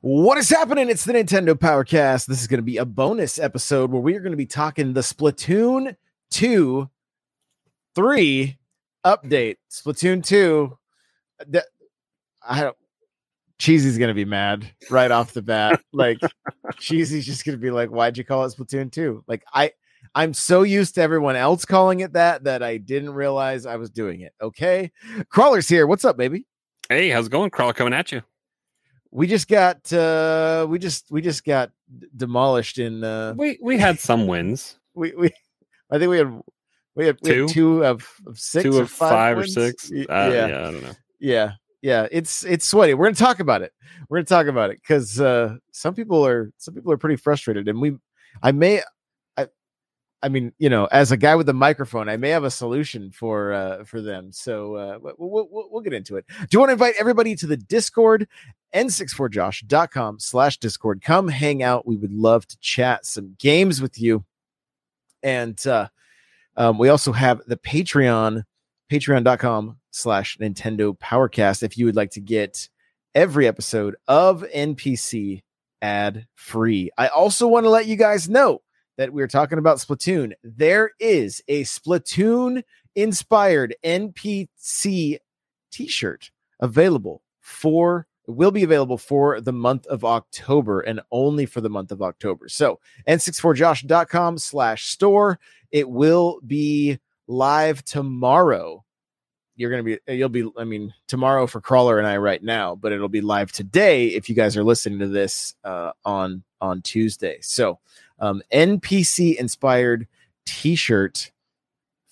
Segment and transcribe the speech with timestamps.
[0.00, 0.88] What is happening?
[0.88, 2.26] It's the Nintendo Powercast.
[2.26, 4.92] This is going to be a bonus episode where we are going to be talking
[4.92, 5.96] the Splatoon
[6.30, 6.90] 2
[7.94, 8.58] 3
[9.04, 9.56] update.
[9.70, 10.76] Splatoon 2.
[11.48, 11.64] The,
[12.46, 12.76] I don't
[13.58, 15.80] Cheesy's gonna be mad right off the bat.
[15.92, 16.18] Like
[16.78, 19.24] Cheesy's just gonna be like, Why'd you call it Splatoon 2?
[19.26, 19.72] Like I
[20.14, 23.90] I'm so used to everyone else calling it that that I didn't realize I was
[23.90, 24.34] doing it.
[24.42, 24.92] Okay.
[25.30, 25.86] Crawler's here.
[25.86, 26.44] What's up, baby?
[26.88, 27.50] Hey, how's it going?
[27.50, 28.22] Crawler coming at you
[29.10, 31.70] we just got uh we just we just got
[32.16, 34.78] demolished in uh we we had some wins.
[34.94, 35.30] we we
[35.90, 36.40] i think we had
[36.94, 37.40] we had, we two?
[37.42, 37.84] Had two?
[37.84, 39.90] of, of six two of five, five or six?
[39.90, 40.28] Uh, yeah.
[40.28, 40.94] yeah i don't know.
[41.20, 42.94] Yeah yeah it's it's sweaty.
[42.94, 43.72] We're gonna talk about it.
[44.08, 47.68] We're gonna talk about it because uh some people are some people are pretty frustrated
[47.68, 47.96] and we
[48.42, 48.82] i may
[50.22, 53.10] I mean, you know, as a guy with a microphone, I may have a solution
[53.10, 54.32] for uh, for them.
[54.32, 56.24] So uh, we'll, we'll, we'll get into it.
[56.28, 58.26] Do you want to invite everybody to the Discord?
[58.74, 64.24] n64josh.com slash discord come hang out we would love to chat some games with you
[65.22, 65.88] and uh,
[66.56, 68.42] um, we also have the patreon
[68.92, 72.68] patreon.com slash nintendo powercast if you would like to get
[73.14, 75.40] every episode of npc
[75.80, 78.60] ad free i also want to let you guys know
[78.96, 82.62] that we are talking about Splatoon, there is a Splatoon
[82.94, 85.18] inspired NPC
[85.70, 86.30] t shirt
[86.60, 91.92] available for will be available for the month of October and only for the month
[91.92, 92.48] of October.
[92.48, 95.38] So n64josh.com slash store.
[95.70, 98.84] It will be live tomorrow.
[99.54, 102.74] You're going to be, you'll be, I mean, tomorrow for Crawler and I right now,
[102.74, 106.82] but it'll be live today if you guys are listening to this uh, on, on
[106.82, 107.38] Tuesday.
[107.40, 107.78] So
[108.18, 110.06] um, NPC inspired
[110.46, 111.30] t-shirt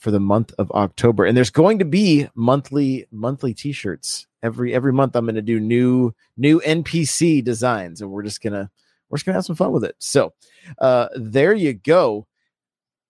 [0.05, 1.25] for the month of October.
[1.25, 4.27] And there's going to be monthly monthly t-shirts.
[4.43, 8.53] Every every month I'm going to do new new NPC designs and we're just going
[8.53, 8.71] to
[9.09, 9.97] we're just going to have some fun with it.
[9.99, 10.35] So,
[10.79, 12.27] uh there you go.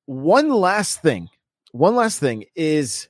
[0.07, 1.29] One last thing.
[1.73, 3.09] One last thing is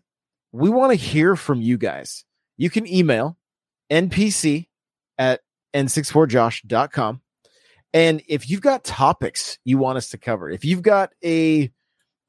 [0.53, 2.25] we want to hear from you guys.
[2.57, 3.37] You can email
[3.91, 4.67] npc
[5.19, 5.41] at
[5.75, 7.21] n64josh.com
[7.95, 11.71] and if you've got topics you want us to cover, if you've got a,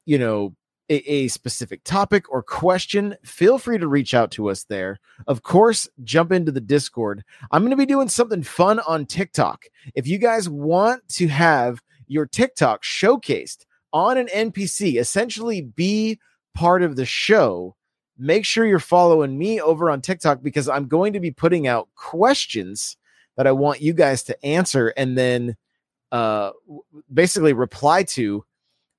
[0.05, 0.55] you know,
[0.87, 4.99] a, a, specific topic or question, feel free to reach out to us there.
[5.25, 7.23] Of course, jump into the Discord.
[7.49, 9.65] I'm going to be doing something fun on TikTok.
[9.95, 16.19] If you guys want to have your TikTok showcased on an NPC, essentially be
[16.53, 17.75] part of the show,
[18.15, 21.89] make sure you're following me over on TikTok because I'm going to be putting out
[21.95, 22.97] questions
[23.37, 25.55] that I want you guys to answer and then
[26.11, 26.51] uh,
[27.13, 28.45] basically reply to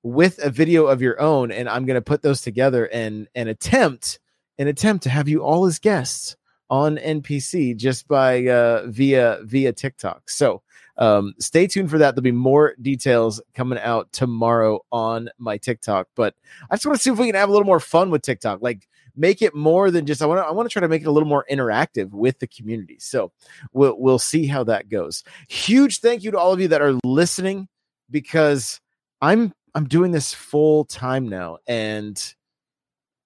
[0.03, 1.51] with a video of your own.
[1.51, 4.19] And I'm going to put those together and and attempt
[4.59, 6.37] an attempt to have you all as guests
[6.71, 10.28] on NPC just by uh, via via TikTok.
[10.28, 10.63] So
[10.99, 12.15] um, stay tuned for that.
[12.15, 16.09] There'll be more details coming out tomorrow on my TikTok.
[16.15, 16.34] But
[16.71, 18.63] I just want to see if we can have a little more fun with TikTok.
[18.63, 21.03] Like make it more than just I want to I want to try to make
[21.03, 22.97] it a little more interactive with the community.
[22.98, 23.33] So
[23.72, 25.24] we'll we'll see how that goes.
[25.48, 27.68] Huge thank you to all of you that are listening
[28.10, 28.80] because
[29.21, 32.34] I'm I'm doing this full time now and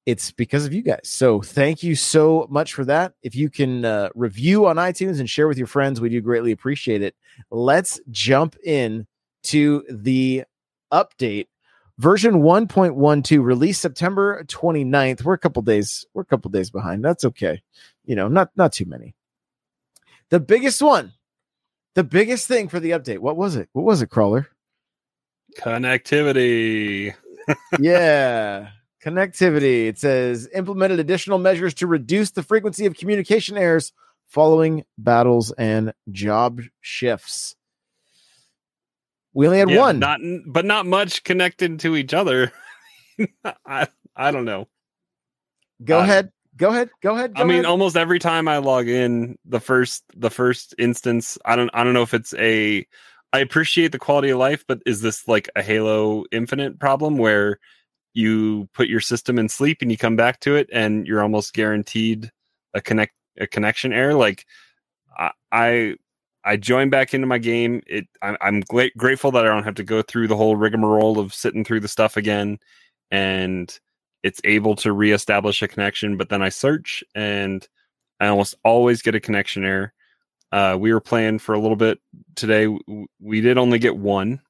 [0.07, 1.03] it's because of you guys.
[1.05, 3.13] So thank you so much for that.
[3.23, 6.53] If you can uh, review on iTunes and share with your friends, we do greatly
[6.53, 7.15] appreciate it.
[7.51, 9.07] Let's jump in
[9.45, 10.45] to the
[10.93, 11.47] update
[12.01, 15.23] version 1.12 released September 29th.
[15.23, 17.05] We're a couple days, we're a couple days behind.
[17.05, 17.63] That's okay.
[18.05, 19.15] You know, not not too many.
[20.31, 21.13] The biggest one,
[21.95, 23.19] the biggest thing for the update.
[23.19, 23.69] What was it?
[23.73, 24.49] What was it, crawler?
[25.59, 27.15] Connectivity.
[27.79, 28.71] yeah.
[29.05, 29.87] Connectivity.
[29.87, 33.93] It says implemented additional measures to reduce the frequency of communication errors
[34.27, 37.57] following battles and job shifts.
[39.33, 39.99] We only had Yeah, one.
[39.99, 42.53] not but not much connected to each other.
[43.67, 44.69] I I don't know.
[45.85, 46.33] go uh, ahead.
[46.57, 46.91] Go ahead.
[47.01, 47.33] Go ahead.
[47.37, 47.65] I mean, ahead.
[47.67, 51.95] almost every time I log in, the first the first instance, I don't I don't
[51.95, 52.87] know if it's a
[53.33, 57.59] I appreciate the quality of life, but is this like a Halo Infinite problem where
[58.13, 61.55] you put your system in sleep and you come back to it and you're almost
[61.55, 62.31] guaranteed
[62.75, 64.15] a connect a connection error?
[64.15, 64.45] Like
[65.53, 65.95] I
[66.45, 67.83] I, join back into my game.
[67.87, 71.19] It I'm, I'm gla- grateful that I don't have to go through the whole rigmarole
[71.19, 72.59] of sitting through the stuff again,
[73.11, 73.79] and
[74.23, 76.17] it's able to reestablish a connection.
[76.17, 77.67] But then I search and
[78.21, 79.93] I almost always get a connection error.
[80.53, 81.99] Uh, we were playing for a little bit
[82.35, 82.67] today.
[83.21, 84.41] We did only get one,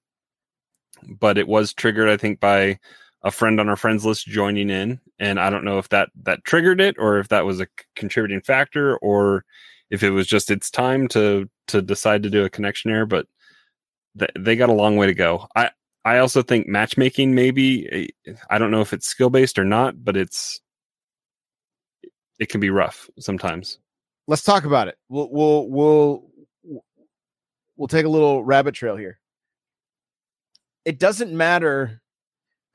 [1.08, 2.78] but it was triggered, I think, by
[3.22, 6.44] a friend on our friends list joining in, and I don't know if that that
[6.44, 9.44] triggered it or if that was a contributing factor or
[9.90, 13.06] if it was just it's time to to decide to do a connection error.
[13.06, 13.26] But
[14.18, 15.46] th- they got a long way to go.
[15.54, 15.70] I
[16.04, 20.02] I also think matchmaking maybe eh, I don't know if it's skill based or not,
[20.02, 20.60] but it's
[22.38, 23.78] it can be rough sometimes.
[24.26, 24.96] Let's talk about it.
[25.08, 26.30] We'll we'll we'll
[27.76, 29.18] we'll take a little rabbit trail here.
[30.84, 32.00] It doesn't matter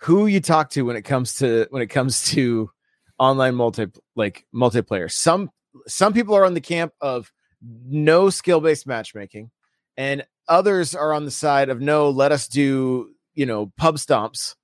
[0.01, 2.69] who you talk to when it comes to when it comes to
[3.17, 5.11] online multi like multiplayer.
[5.11, 5.49] Some
[5.87, 7.31] some people are on the camp of
[7.61, 9.51] no skill based matchmaking,
[9.97, 12.09] and others are on the side of no.
[12.09, 14.55] Let us do you know pub stomps,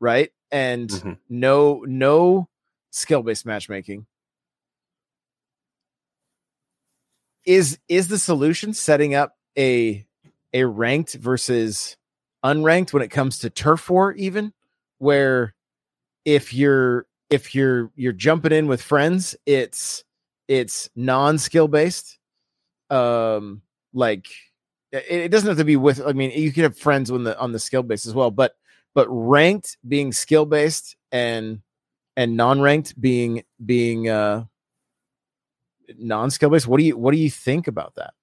[0.00, 0.30] right?
[0.50, 1.18] And Mhm.
[1.28, 2.48] no no
[2.90, 4.06] skill based matchmaking.
[7.44, 10.06] Is is the solution setting up a
[10.54, 11.96] a ranked versus
[12.44, 14.52] unranked when it comes to turf war even
[14.98, 15.54] where
[16.24, 20.04] if you're if you're you're jumping in with friends it's
[20.48, 22.18] it's non-skill based
[22.90, 24.26] um like
[24.92, 27.38] it, it doesn't have to be with i mean you can have friends on the
[27.38, 28.54] on the skill base as well but
[28.94, 31.60] but ranked being skill based and
[32.16, 34.44] and non-ranked being being uh
[35.98, 38.14] non-skill based what do you what do you think about that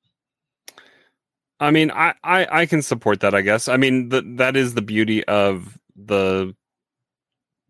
[1.61, 3.35] I mean, I, I I can support that.
[3.35, 3.67] I guess.
[3.67, 6.55] I mean, the, that is the beauty of the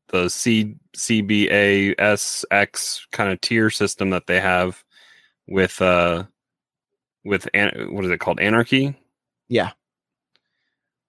[0.07, 4.83] the C CBA SX kind of tier system that they have
[5.45, 6.23] with uh
[7.23, 8.39] with an, what is it called?
[8.39, 8.95] Anarchy.
[9.49, 9.71] yeah.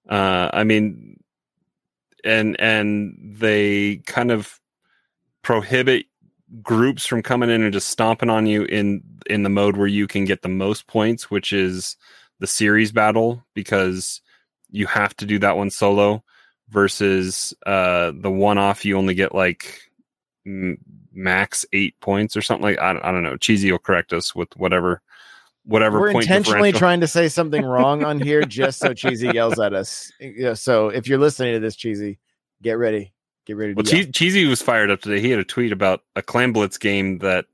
[0.09, 1.21] Uh, I mean,
[2.25, 4.61] and and they kind of
[5.43, 6.07] prohibit
[6.61, 10.07] groups from coming in and just stomping on you in in the mode where you
[10.09, 11.97] can get the most points, which is
[12.41, 14.21] the series battle, because
[14.71, 16.23] you have to do that one solo
[16.69, 19.83] versus uh the one off you only get like
[20.47, 20.79] m-
[21.13, 23.37] max eight points or something like I, don't- I don't know.
[23.37, 25.01] Cheesy will correct us with whatever
[25.65, 29.73] whatever we're intentionally trying to say something wrong on here just so cheesy yells at
[29.73, 32.19] us yeah, so if you're listening to this cheesy
[32.63, 33.13] get ready
[33.47, 35.21] get ready Well, che- Cheesy was fired up today.
[35.21, 37.47] He had a tweet about a Clam Blitz game that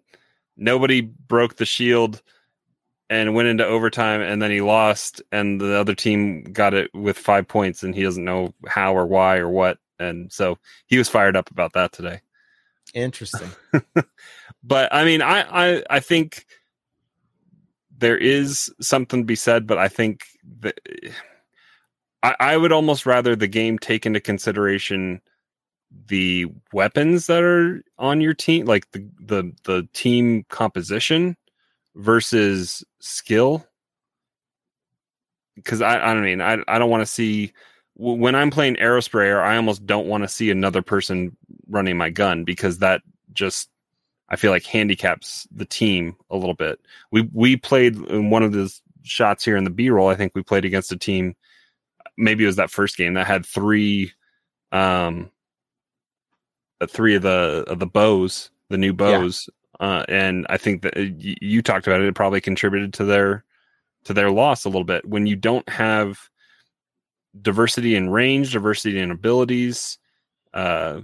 [0.57, 2.23] nobody broke the shield
[3.11, 7.17] and went into overtime, and then he lost, and the other team got it with
[7.17, 9.79] five points, and he doesn't know how or why or what.
[9.99, 12.21] And so he was fired up about that today.
[12.95, 13.51] interesting
[14.63, 16.45] But I mean, I I, I think
[17.99, 20.25] there is something to be said, but I think
[20.61, 20.79] that
[22.23, 25.21] I, I would almost rather the game take into consideration
[26.07, 31.37] the weapons that are on your team, like the the the team composition
[31.97, 33.67] versus skill.
[35.57, 37.53] Because I I don't mean I I don't want to see
[37.95, 41.37] when I'm playing Aerosprayer, I almost don't want to see another person
[41.69, 43.03] running my gun because that
[43.33, 43.69] just
[44.29, 46.81] I feel like handicaps the team a little bit.
[47.11, 50.09] We we played in one of the shots here in the B roll.
[50.09, 51.35] I think we played against a team.
[52.17, 54.13] Maybe it was that first game that had three,
[54.73, 55.31] um,
[56.89, 59.49] three of the of the bows, the new bows,
[59.81, 62.09] uh, and I think that uh, you talked about it.
[62.09, 63.45] It probably contributed to their
[64.05, 66.19] to their loss a little bit when you don't have
[67.41, 69.99] diversity in range, diversity in abilities.
[70.53, 71.01] Uh,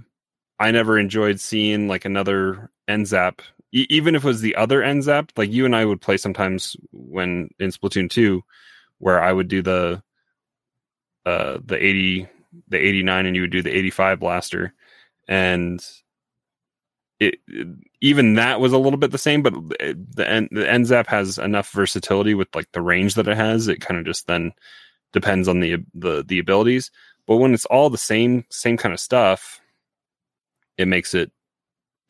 [0.59, 3.39] I never enjoyed seeing like another NZAP,
[3.73, 5.31] e- even if it was the other NZAP.
[5.37, 8.43] Like you and I would play sometimes when in Splatoon two,
[8.99, 10.03] where I would do the
[11.25, 12.27] uh the eighty
[12.69, 14.73] the eighty nine, and you would do the eighty five blaster,
[15.27, 15.85] and
[17.19, 17.67] it, it-
[18.01, 19.41] even that was a little bit the same.
[19.43, 23.67] But the N, the NZAP has enough versatility with like the range that it has.
[23.67, 24.53] It kind of just then
[25.13, 26.91] depends on the the the abilities.
[27.27, 29.59] But when it's all the same same kind of stuff,
[30.77, 31.31] it makes it,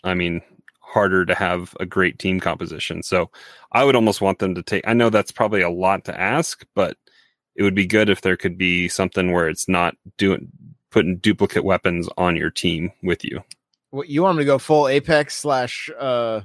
[0.03, 0.41] I mean,
[0.81, 3.03] harder to have a great team composition.
[3.03, 3.29] So
[3.71, 4.87] I would almost want them to take.
[4.87, 6.97] I know that's probably a lot to ask, but
[7.55, 10.47] it would be good if there could be something where it's not doing
[10.91, 13.43] putting duplicate weapons on your team with you.
[13.89, 16.41] What you want them to go full Apex slash uh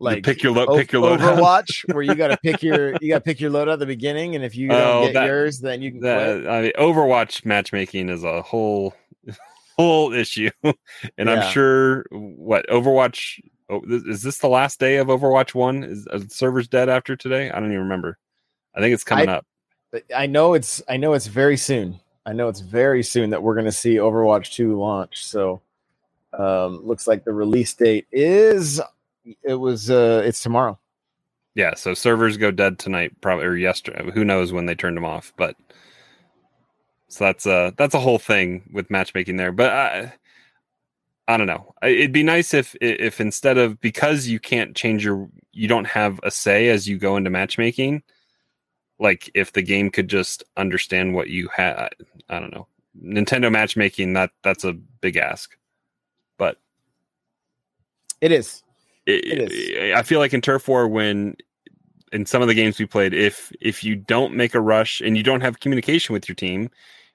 [0.00, 3.08] like pick your lo- pick your load Overwatch, where you got to pick your you
[3.08, 5.26] got to pick your load at the beginning, and if you don't Oh, get that-
[5.26, 6.46] yours, then you can The.
[6.50, 8.94] I mean, Overwatch matchmaking is a whole
[9.76, 10.74] whole issue, and
[11.18, 11.34] Yeah.
[11.34, 15.84] I'm sure what Overwatch oh, is this the last day of Overwatch One?
[15.84, 17.50] Is are servers dead after today?
[17.50, 18.18] I don't even remember.
[18.74, 19.46] I think it's coming up.
[20.14, 22.00] I know it's I know it's very soon.
[22.24, 25.24] I know it's very soon that we're going to see Overwatch 2 launch.
[25.24, 25.60] So
[26.38, 28.80] um looks like the release date is
[29.42, 30.78] it was uh it's tomorrow.
[31.54, 34.10] Yeah, so servers go dead tonight, probably or yesterday.
[34.12, 35.34] Who knows when they turned them off?
[35.36, 35.56] But
[37.12, 39.52] so that's a that's a whole thing with matchmaking there.
[39.52, 40.14] But I,
[41.28, 41.74] I don't know.
[41.82, 46.18] It'd be nice if if instead of because you can't change your you don't have
[46.22, 48.02] a say as you go into matchmaking.
[48.98, 51.90] Like if the game could just understand what you had.
[52.30, 52.66] I don't know.
[53.04, 55.54] Nintendo matchmaking that that's a big ask.
[56.38, 56.56] But
[58.22, 58.62] It is.
[59.04, 59.94] it, It is.
[59.94, 61.36] I feel like in turf war when
[62.10, 65.14] in some of the games we played, if if you don't make a rush and
[65.14, 66.70] you don't have communication with your team,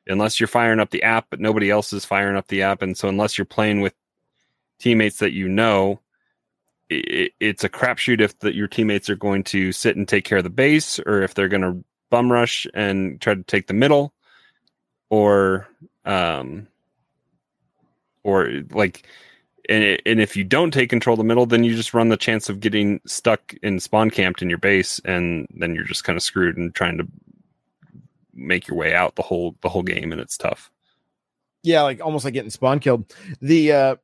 [0.08, 2.98] unless you're firing up the app, but nobody else is firing up the app, and
[2.98, 3.94] so unless you're playing with
[4.80, 6.00] teammates that you know,
[6.90, 10.38] it, it's a crapshoot if the, your teammates are going to sit and take care
[10.38, 13.74] of the base, or if they're going to bum rush and try to take the
[13.74, 14.14] middle,
[15.10, 15.68] or
[16.06, 16.68] um,
[18.24, 19.08] or like
[19.70, 22.10] and it, and if you don't take control of the middle, then you just run
[22.10, 26.04] the chance of getting stuck in spawn camped in your base, and then you're just
[26.04, 27.08] kind of screwed and trying to
[28.38, 30.72] make your way out the whole the whole game, and it's tough.
[31.64, 33.14] Yeah, like almost like getting spawn killed.
[33.42, 33.96] The uh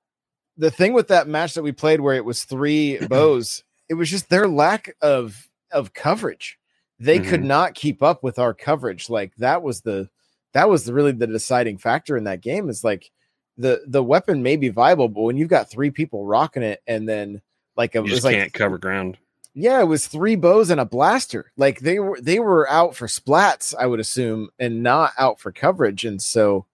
[0.58, 4.10] the thing with that match that we played where it was three bows, it was
[4.10, 6.60] just their lack of of coverage.
[7.00, 7.46] They could Mhm.
[7.46, 9.10] not keep up with our coverage.
[9.10, 10.10] Like that was the
[10.54, 13.10] that was the really the deciding factor in that game is like
[13.58, 17.08] the the weapon may be viable, but when you've got three people rocking it and
[17.08, 17.42] then
[17.76, 19.18] like a, You it just like can't cover ground.
[19.54, 21.52] Yeah, it was three bows and a blaster.
[21.58, 25.52] Like they were they were out for splats, I would assume, and not out for
[25.52, 26.06] coverage.
[26.06, 26.66] And so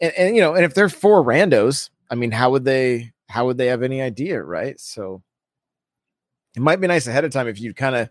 [0.00, 3.46] and, and you know, and if they're four randos, I mean, how would they how
[3.46, 4.78] would they have any idea, right?
[4.78, 5.22] So
[6.56, 8.10] it might be nice ahead of time if you kind of,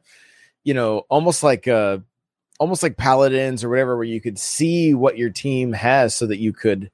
[0.64, 2.00] you know, almost like uh
[2.60, 6.38] almost like paladins or whatever, where you could see what your team has so that
[6.38, 6.92] you could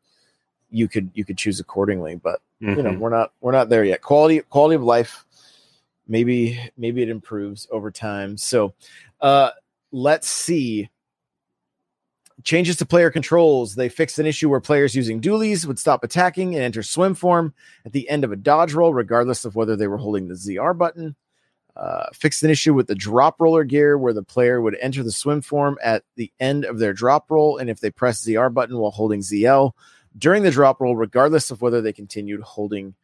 [0.70, 2.16] you could you could choose accordingly.
[2.16, 3.00] But you know Mhm.
[3.00, 5.26] we're not we're not there yet quality quality of life
[6.10, 8.36] maybe maybe it improves over time.
[8.38, 8.74] So
[9.22, 9.52] uh
[9.92, 10.90] let's see.
[12.44, 13.76] Changes to player controls.
[13.76, 17.54] They fixed an issue where players using dualies would stop attacking and enter swim form
[17.86, 20.78] at the end of a dodge roll regardless of whether they were holding the zr
[20.78, 21.16] button.
[21.76, 25.12] Uh, fixed an issue with the drop roller gear where the player would enter the
[25.12, 28.78] swim form at the end of their drop roll and if they press zr button
[28.78, 29.72] while holding zl
[30.18, 32.96] during the drop roll, regardless of whether they continued holding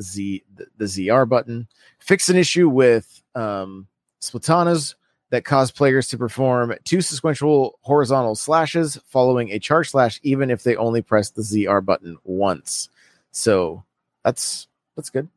[0.00, 1.68] Z the, the ZR button.
[1.98, 3.86] Fix an issue with um,
[4.20, 4.94] Splatanas
[5.30, 10.62] that cause players to perform two sequential horizontal slashes following a charge slash, even if
[10.62, 12.88] they only press the ZR button once.
[13.32, 13.84] So
[14.24, 15.28] that's that's good.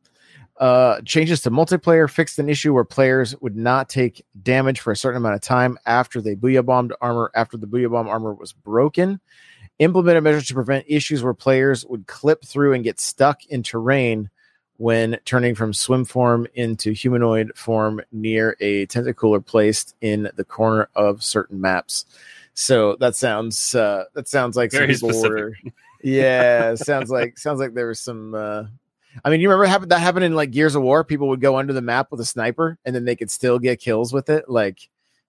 [0.58, 4.96] Uh, changes to multiplayer fixed an issue where players would not take damage for a
[4.96, 8.52] certain amount of time after they booyah bombed armor after the booyah bomb armor was
[8.52, 9.20] broken
[9.78, 14.30] implemented measures to prevent issues where players would clip through and get stuck in terrain
[14.76, 20.88] when turning from swim form into humanoid form near a tacticooler placed in the corner
[20.94, 22.06] of certain maps.
[22.54, 25.56] So that sounds uh, that sounds like some Very people were
[26.02, 28.64] yeah, sounds like sounds like there was some uh
[29.24, 31.02] I mean, you remember happened that happened in like Gears of War?
[31.02, 33.80] People would go under the map with a sniper and then they could still get
[33.80, 34.48] kills with it.
[34.48, 34.88] Like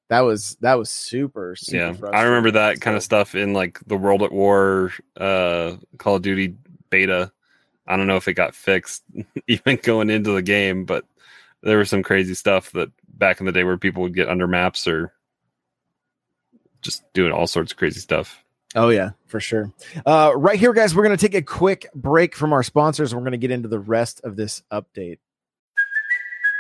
[0.10, 3.80] that was that was super, super yeah, I remember that kind of stuff in like
[3.86, 6.56] the World at War, uh, Call of Duty
[6.90, 7.32] beta.
[7.88, 9.04] I don't know if it got fixed
[9.48, 11.06] even going into the game, but
[11.62, 14.48] there was some crazy stuff that back in the day where people would get under
[14.48, 15.14] maps or
[16.82, 18.44] just doing all sorts of crazy stuff.
[18.76, 19.72] Oh yeah, for sure.
[20.06, 23.12] Uh, right here, guys, we're gonna take a quick break from our sponsors.
[23.12, 25.20] and We're gonna get into the rest of this update.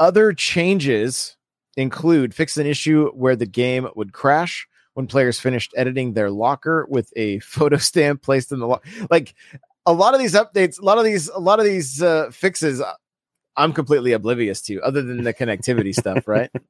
[0.00, 1.36] Other changes
[1.76, 6.86] include fix an issue where the game would crash when players finished editing their locker
[6.90, 8.84] with a photo stamp placed in the lock.
[9.10, 9.34] Like
[9.86, 12.80] a lot of these updates, a lot of these, a lot of these uh, fixes,
[12.80, 12.94] uh,
[13.56, 16.50] I'm completely oblivious to, other than the connectivity stuff, right?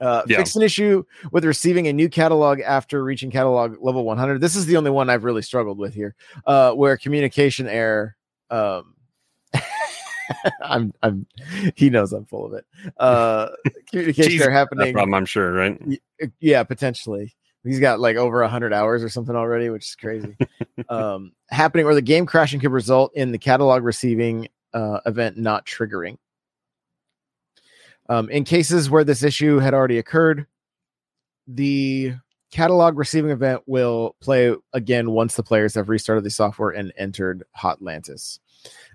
[0.00, 0.36] Uh, Yeah.
[0.36, 4.40] Fix an issue with receiving a new catalog after reaching catalog level 100.
[4.40, 6.14] This is the only one I've really struggled with here,
[6.46, 8.16] uh, where communication error.
[8.48, 8.94] Um,
[10.62, 11.26] I'm, I'm,
[11.76, 12.66] he knows I'm full of it.
[12.98, 13.48] Uh,
[13.90, 14.92] communication Jeez, error No happening.
[14.92, 15.80] problem, I'm sure, right?
[16.40, 20.36] Yeah potentially he's got like over a 100 hours or something already which is crazy
[20.88, 25.66] um happening or the game crashing could result in the catalog receiving uh event not
[25.66, 26.16] triggering
[28.08, 30.46] um in cases where this issue had already occurred
[31.46, 32.14] the
[32.50, 37.44] catalog receiving event will play again once the players have restarted the software and entered
[37.58, 38.38] hotlantis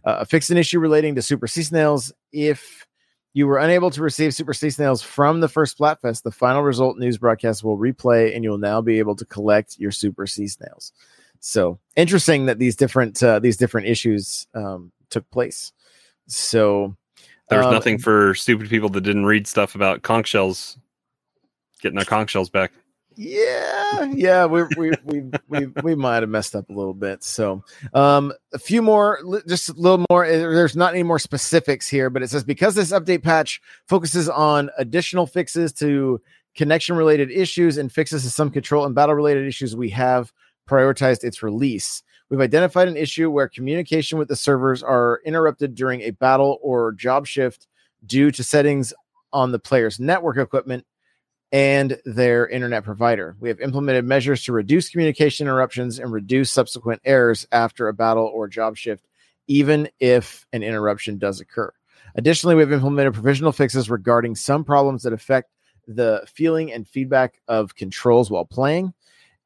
[0.04, 2.88] uh, fix an issue relating to super sea snails if
[3.34, 6.22] you were unable to receive Super Sea Snails from the first Splatfest.
[6.22, 9.80] The final result news broadcast will replay, and you will now be able to collect
[9.80, 10.94] your Super Sea Snails.
[11.40, 15.74] So interesting that these different uh, these different issues um, took place.
[16.28, 16.96] So
[17.50, 20.78] There's um, nothing for stupid people that didn't read stuff about conch shells
[21.82, 22.72] getting their conch shells back.
[23.16, 27.24] Yeah, yeah, we we we we we might have messed up a little bit.
[27.24, 30.26] So, um, a few more, just a little more.
[30.26, 34.30] uh, There's not any more specifics here, but it says because this update patch focuses
[34.30, 36.22] on additional fixes to
[36.56, 40.32] connection related issues and fixes to some control and battle related issues, we have
[40.70, 42.04] prioritized its release.
[42.30, 46.94] We've identified an issue where communication with the servers are interrupted during a battle or
[46.94, 47.68] job shift
[48.06, 48.94] due to settings
[49.32, 50.86] on the player's network equipment
[51.54, 53.38] and their internet provider.
[53.40, 58.26] We have implemented measures to reduce communication interruptions and reduce subsequent errors after a battle
[58.26, 59.06] or job shift,
[59.48, 61.72] even if an interruption does occur.
[62.16, 65.52] Additionally, we have implemented provisional fixes regarding some problems that affect
[65.88, 68.92] the feeling and feedback of controls while playing.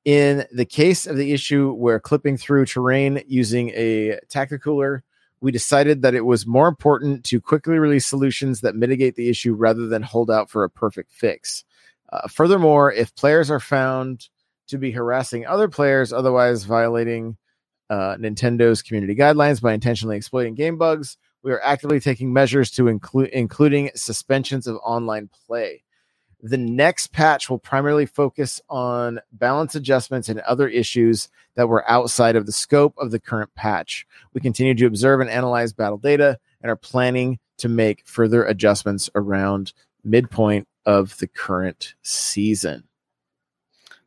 [0.06, 5.02] In the case of the issue where clipping through terrain using a tacticooler,
[5.42, 9.54] we decided that it was more important to quickly release solutions that mitigate the issue
[9.54, 11.66] rather than hold out for a perfect fix.
[12.12, 14.30] Uh, furthermore, if players are found
[14.68, 17.38] to be harassing other players, otherwise violating
[17.90, 22.88] uh, Nintendo's community guidelines by intentionally exploiting game bugs, we are actively taking measures to
[22.88, 25.84] include including suspensions of online play.
[26.42, 32.36] The next patch will primarily focus on balance adjustments and other issues that were outside
[32.36, 34.06] of the scope of the current patch.
[34.34, 39.10] We continue to observe and analyze battle data and are planning to make further adjustments
[39.16, 42.86] around midpoint of the current season.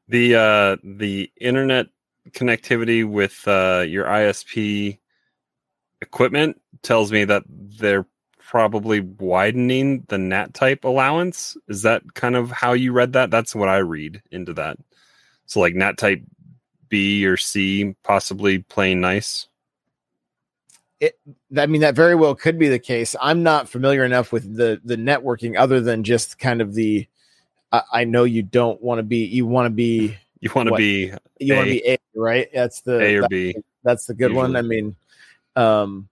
[0.09, 1.87] The uh the internet
[2.31, 4.99] connectivity with uh your ISP
[6.01, 8.07] equipment tells me that they're
[8.39, 11.57] probably widening the NAT type allowance.
[11.69, 13.31] Is that kind of how you read that?
[13.31, 14.79] That's what I read into that.
[15.47, 16.23] So like NAT type
[16.89, 19.47] B or C possibly playing nice.
[21.57, 23.17] I mean, that very well could be the case.
[23.21, 27.07] I'm not familiar enough with the the networking other than just kind of the.
[27.73, 29.25] I, I know you don't want to be.
[29.25, 30.17] You want to be.
[30.41, 32.49] You want to be You want to be A, right?
[32.53, 33.55] That's the A or that- B.
[33.85, 34.57] that's the good one.
[34.57, 34.97] I mean,
[35.57, 36.09] um,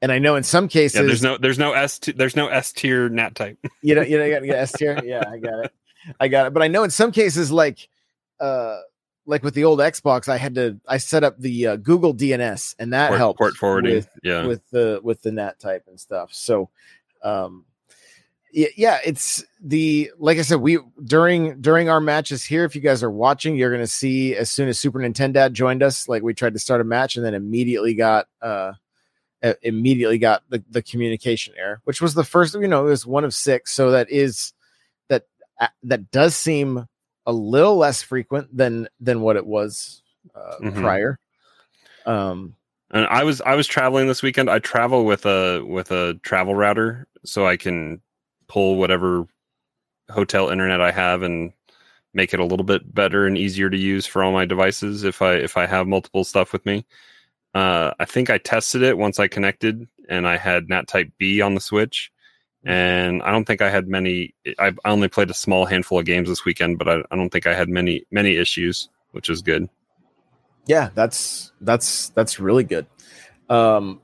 [0.00, 2.48] and I know in some cases, Yeah, there's no there's no S t- there's no
[2.48, 3.58] S tier NAT type.
[3.82, 5.00] you know, you know, you got to get S tier.
[5.04, 5.72] Yeah, I got it.
[6.18, 6.52] I got it.
[6.54, 7.88] But I know in some cases, like,
[8.40, 8.78] uh,
[9.26, 12.74] like with the old Xbox, I had to I set up the uh, Google DNS,
[12.78, 13.94] and that Port, helped port forwarding.
[13.94, 14.46] with yeah.
[14.46, 16.32] with the with the NAT type and stuff.
[16.32, 16.70] So,
[17.22, 17.64] um,
[18.52, 22.64] yeah, yeah, it's the like I said, we during during our matches here.
[22.64, 26.08] If you guys are watching, you're gonna see as soon as Super Nintendo joined us,
[26.08, 28.72] like we tried to start a match and then immediately got uh
[29.62, 33.24] immediately got the, the communication error, which was the first, you know, it was one
[33.24, 33.72] of six.
[33.72, 34.52] So that is
[35.08, 35.26] that
[35.82, 36.86] that does seem
[37.26, 40.02] a little less frequent than than what it was
[40.34, 40.80] uh, Mhm.
[40.80, 41.18] prior.
[42.06, 42.54] Um,
[42.90, 44.50] And I was I was traveling this weekend.
[44.50, 48.02] I travel with a with a travel router so I can
[48.48, 49.24] pull whatever
[50.10, 51.52] hotel internet I have and
[52.12, 55.22] make it a little bit better and easier to use for all my devices if
[55.22, 56.84] I if I have multiple stuff with me.
[57.54, 61.40] Uh, I think I tested it once I connected and I had NAT Type B
[61.40, 62.11] on the Switch,
[62.64, 64.34] and I don't think I had many.
[64.58, 67.46] I only played a small handful of games this weekend, but I, I don't think
[67.46, 69.68] I had many many issues, which is good.
[70.66, 72.86] yeah, that's that's that's really good.
[73.48, 74.00] Um,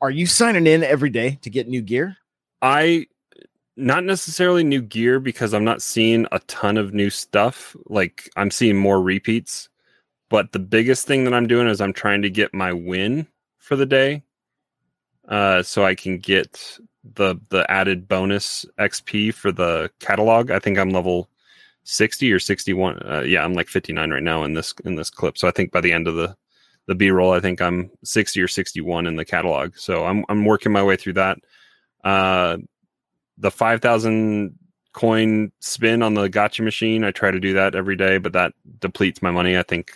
[0.00, 2.16] are you signing in every day to get new gear?
[2.60, 3.06] I
[3.76, 7.74] not necessarily new gear because I'm not seeing a ton of new stuff.
[7.86, 9.68] Like I'm seeing more repeats.
[10.30, 13.26] But the biggest thing that I'm doing is I'm trying to get my win
[13.58, 14.22] for the day
[15.28, 16.78] uh, so I can get
[17.14, 20.50] the the added bonus XP for the catalog.
[20.50, 21.28] I think I'm level
[21.84, 22.98] sixty or sixty one.
[23.06, 25.36] Uh, yeah, I'm like fifty nine right now in this in this clip.
[25.38, 26.34] So I think by the end of the
[26.86, 29.76] the B roll, I think I'm sixty or sixty one in the catalog.
[29.76, 31.38] So I'm I'm working my way through that.
[32.02, 32.58] Uh,
[33.38, 34.58] the five thousand
[34.92, 37.04] coin spin on the gotcha machine.
[37.04, 39.58] I try to do that every day, but that depletes my money.
[39.58, 39.92] I think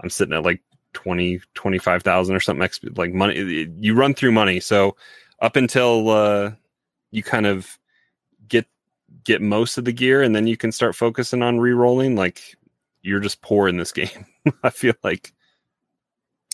[0.00, 0.60] I'm sitting at like
[0.92, 2.68] 20, 25,000 or something.
[2.96, 4.60] Like money, you run through money.
[4.60, 4.96] So
[5.40, 6.52] up until uh,
[7.10, 7.78] you kind of
[8.48, 8.66] get
[9.24, 12.16] get most of the gear, and then you can start focusing on re-rolling.
[12.16, 12.56] Like
[13.02, 14.26] you're just poor in this game.
[14.62, 15.32] I feel like.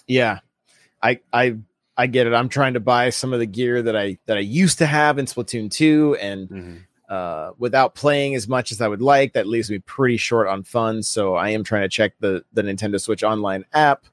[0.07, 0.41] Yeah,
[1.03, 1.57] I I
[1.97, 2.35] I get it.
[2.35, 5.19] I'm trying to buy some of the gear that I that I used to have
[5.19, 6.77] in Splatoon 2 and Mm-hmm.
[7.09, 10.65] uh without playing as much as I would like, that leaves me pretty short on
[10.65, 11.09] funds.
[11.09, 14.05] So I am trying to check the the Nintendo Switch online app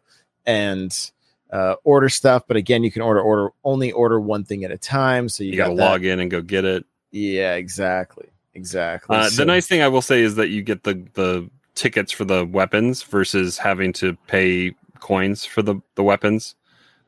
[0.45, 1.11] and
[1.51, 4.77] uh order stuff, but again, you can order order only order one thing at a
[4.77, 5.29] time.
[5.29, 6.85] So you, You got to log in and go get it.
[7.11, 8.27] Yeah, exactly.
[8.53, 9.15] Exactly.
[9.15, 12.11] Uh, So- the nice thing I will say is that you get the the tickets
[12.11, 16.55] for the weapons versus having to pay coins for the the weapons,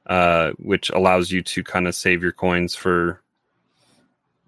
[0.08, 3.22] uh, which allows you to kind of save your coins for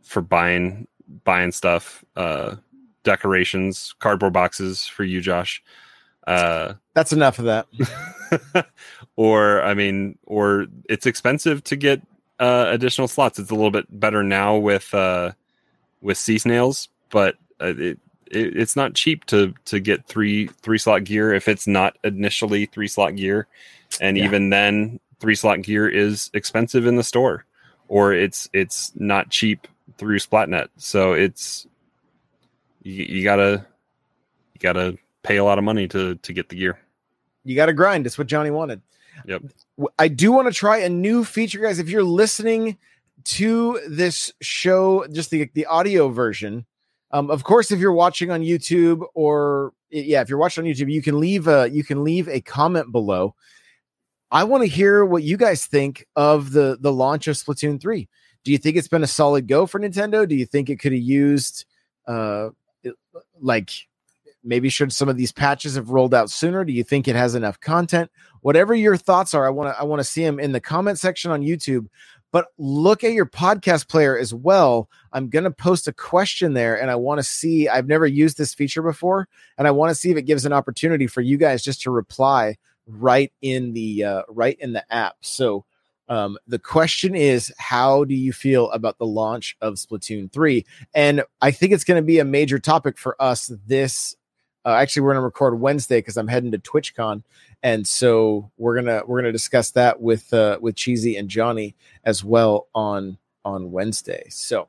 [0.01, 0.87] for buying
[1.23, 2.55] buying stuff, uh,
[3.03, 5.61] decorations, cardboard boxes for you, Josh.
[6.25, 7.67] Uh, that's enough of that.
[9.15, 12.01] or I mean, or it's expensive to get
[12.39, 13.39] uh, additional slots.
[13.39, 15.31] It's a little bit better now with uh,
[16.01, 17.99] with sea snails, but uh, it,
[18.31, 22.65] it it's not cheap to to get three three slot gear if it's not initially
[22.65, 23.47] three slot gear,
[24.01, 24.25] and Yeah.
[24.25, 27.45] even then three slot gear is expensive in the store,
[27.87, 30.69] or it's it's not cheap through Splatnet.
[30.77, 31.67] So it's
[32.81, 33.65] you, you gotta
[34.53, 36.79] you gotta pay a lot of money to to get the gear.
[37.43, 38.05] You got to grind.
[38.05, 38.81] It's what Johnny wanted.
[39.25, 39.43] Yep.
[39.99, 41.79] I do want to try a new feature, guys.
[41.79, 42.77] If you're listening
[43.25, 46.65] to this show, just the the audio version,
[47.11, 50.91] um, of course, if you're watching on YouTube or yeah, if you're watching on YouTube,
[50.91, 53.35] you can leave a you can leave a comment below.
[54.31, 58.09] I want to hear what you guys think of the the launch of Splatoon three.
[58.43, 60.27] Do you think it's been a solid go for Nintendo?
[60.27, 61.65] Do you think it could have used
[62.07, 62.49] uh
[63.39, 63.71] like
[64.43, 66.63] maybe should some of these patches have rolled out sooner?
[66.63, 68.11] Do you think it has enough content?
[68.41, 70.99] Whatever your thoughts are, I want to I want to see them in the comment
[70.99, 71.87] section on YouTube.
[72.31, 74.89] But look at your podcast player as well.
[75.11, 78.39] I'm going to post a question there and I want to see I've never used
[78.39, 79.27] this feature before
[79.57, 81.91] and I want to see if it gives an opportunity for you guys just to
[81.91, 85.17] reply right in the uh, right in the app.
[85.21, 85.65] So
[86.09, 90.65] um, the question is, how do you feel about the launch of Splatoon 3?
[90.93, 94.15] And I think it's going to be a major topic for us this
[94.65, 97.23] uh, actually we're to record wednesday because i'm heading to twitchcon
[97.63, 102.23] and so we're gonna we're gonna discuss that with uh with cheesy and johnny as
[102.23, 104.67] well on on wednesday so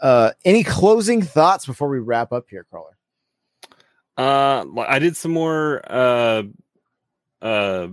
[0.00, 2.96] uh any closing thoughts before we wrap up here crawler
[4.16, 6.42] Uh, I did some more uh,
[7.40, 7.86] uh,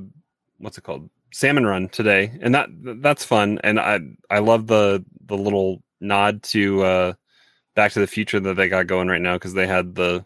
[0.58, 1.10] what's it called?
[1.32, 2.70] Salmon run today, and that
[3.02, 3.60] that's fun.
[3.64, 7.14] And I I love the the little nod to uh,
[7.76, 10.26] Back to the Future that they got going right now because they had the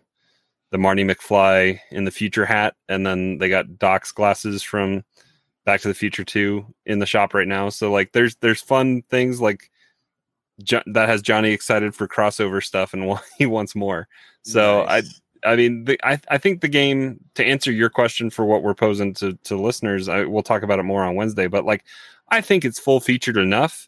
[0.71, 5.03] the Marty McFly in the future hat, and then they got Doc's glasses from
[5.65, 7.69] Back to the Future Two in the shop right now.
[7.69, 9.71] So like, there's there's fun things like.
[10.62, 14.10] Jo- that has Johnny excited for crossover stuff and he wants more.
[14.41, 15.21] So I Nice.
[15.43, 18.73] I mean, the, I I think the game to answer your question for what we're
[18.73, 21.47] posing to to listeners, I, we'll talk about it more on Wednesday.
[21.47, 21.86] But like,
[22.29, 23.88] I think it's full featured enough.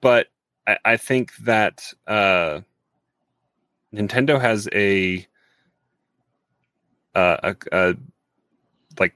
[0.00, 0.28] But
[0.66, 2.60] I, I think that uh,
[3.94, 5.26] Nintendo has a
[7.14, 7.96] uh, a, a
[8.98, 9.14] like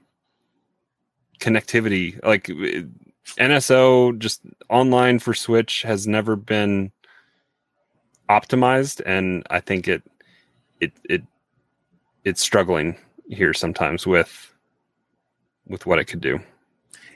[1.39, 2.45] connectivity, like
[3.37, 6.91] NSO just online for Switch has never been
[8.29, 10.03] optimized, and I think it
[10.79, 11.23] it it
[12.23, 12.97] it's struggling
[13.29, 14.53] here sometimes with
[15.67, 16.39] with what it could do.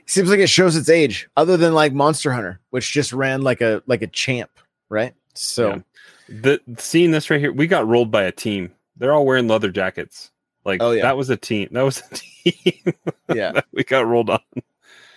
[0.06, 3.60] seems like it shows its age other than like monster hunter which just ran like
[3.60, 4.50] a like a champ
[4.88, 5.80] right so Yeah.
[6.30, 8.72] The seeing this right here, we got rolled by a team.
[8.96, 10.29] They're all wearing leather jackets.
[10.64, 11.02] Like Oh, yeah.
[11.02, 11.68] that was a team.
[11.72, 12.14] That was a
[12.52, 12.94] team.
[13.34, 14.40] yeah we got rolled on.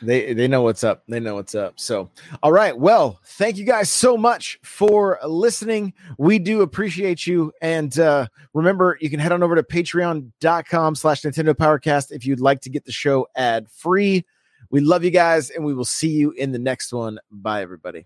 [0.01, 2.09] they they know what's up they know what's up so
[2.43, 7.97] all right well thank you guys so much for listening we do appreciate you and
[7.99, 12.59] uh remember you can head on over to patreon.com slash nintendo powercast if you'd like
[12.59, 14.25] to get the show ad free
[14.69, 18.05] we love you guys and we will see you in the next one bye everybody